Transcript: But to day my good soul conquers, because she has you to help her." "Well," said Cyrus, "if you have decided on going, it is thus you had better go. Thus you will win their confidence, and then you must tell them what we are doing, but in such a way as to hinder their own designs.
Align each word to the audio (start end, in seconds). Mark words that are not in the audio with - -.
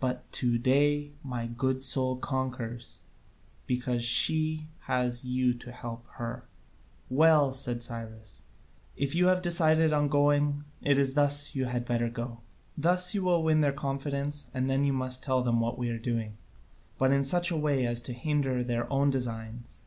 But 0.00 0.32
to 0.40 0.56
day 0.56 1.12
my 1.22 1.46
good 1.46 1.82
soul 1.82 2.16
conquers, 2.16 3.00
because 3.66 4.02
she 4.02 4.68
has 4.84 5.26
you 5.26 5.52
to 5.58 5.72
help 5.72 6.06
her." 6.14 6.44
"Well," 7.10 7.52
said 7.52 7.82
Cyrus, 7.82 8.44
"if 8.96 9.14
you 9.14 9.26
have 9.26 9.42
decided 9.42 9.92
on 9.92 10.08
going, 10.08 10.64
it 10.80 10.96
is 10.96 11.12
thus 11.12 11.54
you 11.54 11.66
had 11.66 11.84
better 11.84 12.08
go. 12.08 12.38
Thus 12.78 13.14
you 13.14 13.22
will 13.24 13.44
win 13.44 13.60
their 13.60 13.72
confidence, 13.74 14.50
and 14.54 14.70
then 14.70 14.84
you 14.86 14.94
must 14.94 15.22
tell 15.22 15.42
them 15.42 15.60
what 15.60 15.76
we 15.76 15.90
are 15.90 15.98
doing, 15.98 16.38
but 16.96 17.12
in 17.12 17.22
such 17.22 17.50
a 17.50 17.56
way 17.58 17.84
as 17.86 18.00
to 18.04 18.14
hinder 18.14 18.64
their 18.64 18.90
own 18.90 19.10
designs. 19.10 19.82